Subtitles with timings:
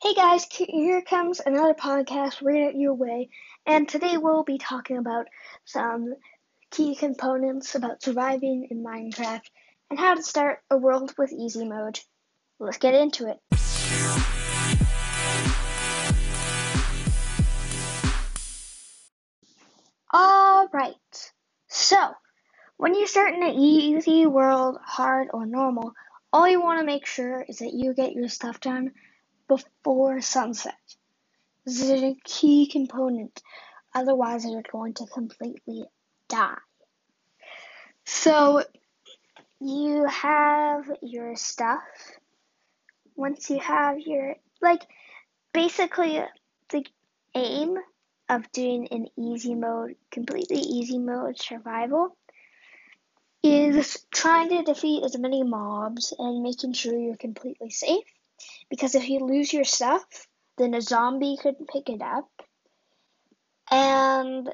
[0.00, 3.30] Hey guys, here comes another podcast right at your way,
[3.66, 5.26] and today we'll be talking about
[5.64, 6.14] some
[6.70, 9.42] key components about surviving in Minecraft
[9.90, 11.98] and how to start a world with easy mode.
[12.60, 13.40] Let's get into it.
[20.14, 21.32] Alright,
[21.66, 22.12] so
[22.76, 25.92] when you start in an easy world, hard, or normal,
[26.32, 28.92] all you want to make sure is that you get your stuff done
[29.48, 30.74] before sunset.
[31.64, 33.42] This is a key component.
[33.94, 35.84] Otherwise, you're going to completely
[36.28, 36.58] die.
[38.04, 38.62] So,
[39.60, 41.82] you have your stuff.
[43.16, 44.86] Once you have your, like,
[45.52, 46.22] basically,
[46.68, 46.86] the
[47.34, 47.76] aim
[48.28, 52.16] of doing an easy mode, completely easy mode survival
[53.42, 58.04] is trying to defeat as many mobs and making sure you're completely safe
[58.70, 60.04] because if you lose your stuff,
[60.56, 62.28] then a zombie could pick it up.
[63.70, 64.48] And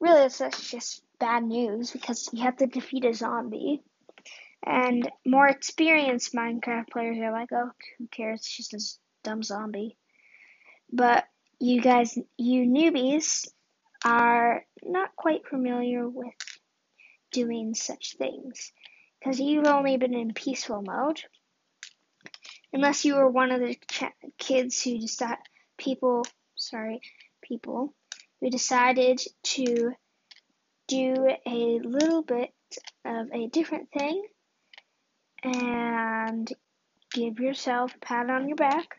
[0.00, 3.82] really, that's just bad news because you have to defeat a zombie.
[4.64, 8.40] And more experienced Minecraft players are like, oh, who cares?
[8.40, 8.80] It's just a
[9.22, 9.96] dumb zombie.
[10.92, 11.24] But
[11.60, 13.48] you guys, you newbies,
[14.04, 16.34] are not quite familiar with
[17.32, 18.72] doing such things
[19.18, 21.20] because you've only been in peaceful mode
[22.72, 24.04] unless you were one of the ch-
[24.38, 25.38] kids who decided
[25.78, 26.24] people
[26.56, 27.00] sorry
[27.42, 27.94] people
[28.40, 29.92] who decided to
[30.88, 32.52] do a little bit
[33.04, 34.22] of a different thing
[35.42, 36.52] and
[37.12, 38.96] give yourself a pat on your back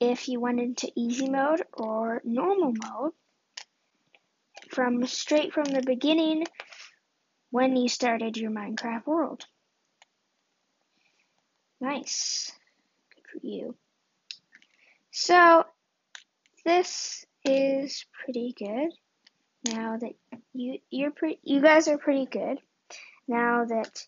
[0.00, 3.12] if you went into easy mode or normal mode
[4.70, 6.44] from straight from the beginning
[7.50, 9.44] when you started your Minecraft world.
[11.80, 12.50] Nice
[13.44, 13.76] you.
[15.10, 15.64] So,
[16.64, 18.90] this is pretty good.
[19.72, 20.12] Now that
[20.52, 22.58] you you're pretty, you guys are pretty good.
[23.28, 24.06] Now that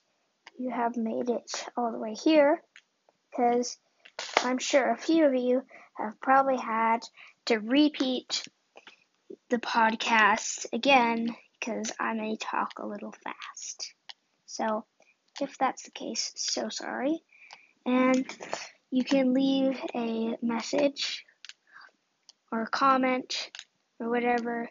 [0.59, 2.62] you have made it all the way here,
[3.31, 3.78] because
[4.38, 5.62] I'm sure a few of you
[5.97, 7.00] have probably had
[7.47, 8.47] to repeat
[9.50, 13.94] the podcast again because I may talk a little fast.
[14.47, 14.84] So,
[15.41, 17.21] if that's the case, so sorry.
[17.84, 18.27] And
[18.91, 21.25] you can leave a message
[22.53, 23.51] or a comment
[23.99, 24.69] or whatever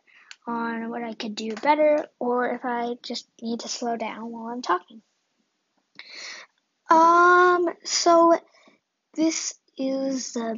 [0.47, 4.47] on what I could do better or if I just need to slow down while
[4.47, 5.01] I'm talking.
[6.89, 8.37] Um, so
[9.15, 10.55] this is uh,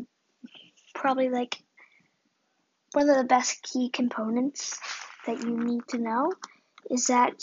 [0.94, 1.58] probably like
[2.94, 4.78] one of the best key components
[5.26, 6.32] that you need to know
[6.90, 7.34] is that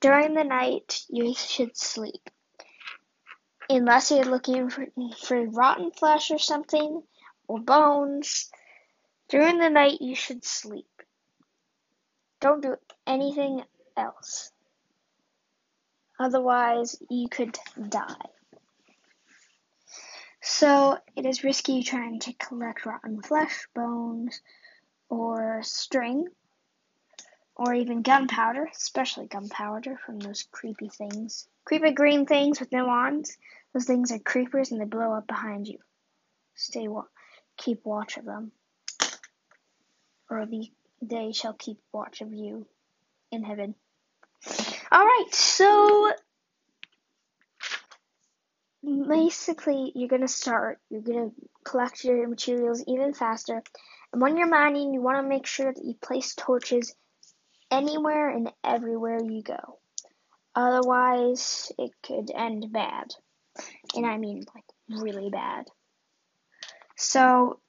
[0.00, 2.30] during the night you should sleep
[3.70, 4.86] unless you're looking for,
[5.18, 7.02] for rotten flesh or something,
[7.48, 8.50] or bones.
[9.28, 10.86] During the night, you should sleep.
[12.40, 12.76] Don't do
[13.06, 13.62] anything
[13.96, 14.50] else.
[16.18, 18.14] Otherwise, you could die.
[20.42, 24.40] So, it is risky trying to collect rotten flesh, bones,
[25.08, 26.26] or string,
[27.56, 31.46] or even gunpowder, especially gunpowder from those creepy things.
[31.64, 33.36] Creepy green things with no arms.
[33.72, 35.78] Those things are creepers and they blow up behind you.
[36.54, 37.04] Stay wa-
[37.56, 38.52] keep watch of them.
[40.28, 40.70] Or the,
[41.02, 42.66] they shall keep watch of you
[43.30, 43.74] in heaven.
[44.92, 46.12] Alright, so
[48.82, 51.30] basically you're gonna start, you're gonna
[51.64, 53.62] collect your materials even faster.
[54.12, 56.94] And when you're mining, you wanna make sure that you place torches
[57.70, 59.78] anywhere and everywhere you go.
[60.56, 63.14] Otherwise, it could end bad
[63.94, 64.64] and I mean like
[65.02, 65.66] really bad.
[66.96, 67.60] So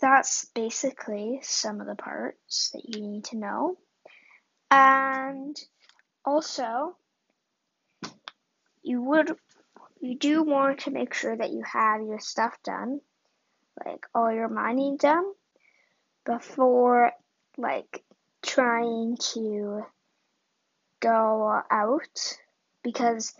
[0.00, 3.76] that's basically some of the parts that you need to know.
[4.70, 5.56] And
[6.24, 6.96] also,
[8.82, 9.36] you would
[10.00, 13.00] you do want to make sure that you have your stuff done,
[13.84, 15.24] like all your mining done,
[16.24, 17.12] before
[17.56, 18.02] like
[18.42, 19.84] trying to
[20.98, 22.38] go out
[22.82, 23.34] because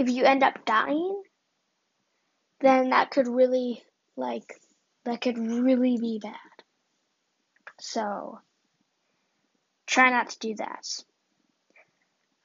[0.00, 1.22] if you end up dying,
[2.60, 3.82] then that could really,
[4.16, 4.58] like,
[5.04, 6.34] that could really be bad.
[7.80, 8.40] So,
[9.86, 10.86] try not to do that.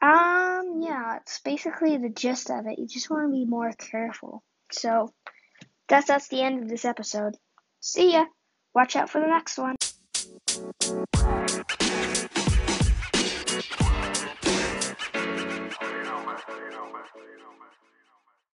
[0.01, 2.77] Um, yeah, it's basically the gist of it.
[2.77, 4.43] You just want to be more careful.
[4.71, 5.13] So,
[5.87, 7.37] that's that's the end of this episode.
[7.79, 8.25] See ya.
[8.73, 9.75] Watch out for the next one.